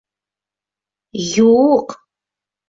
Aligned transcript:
—Ю-юҡ! 1.43 1.95